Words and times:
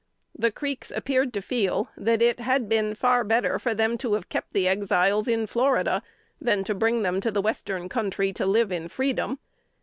The 0.35 0.49
Creeks 0.49 0.89
appeared 0.89 1.31
to 1.33 1.43
feel 1.43 1.91
that 1.95 2.23
it 2.23 2.39
had 2.39 2.67
been 2.67 2.95
far 2.95 3.23
better 3.23 3.59
for 3.59 3.75
them 3.75 3.99
to 3.99 4.13
have 4.15 4.29
kept 4.29 4.51
the 4.51 4.67
Exiles 4.67 5.27
in 5.27 5.45
Florida, 5.45 6.01
than 6.41 6.63
to 6.63 6.73
bring 6.73 7.03
them 7.03 7.21
to 7.21 7.29
the 7.29 7.39
Western 7.39 7.87
Country 7.87 8.33
to 8.33 8.47
live 8.47 8.71
in 8.71 8.87
freedom. 8.89 9.37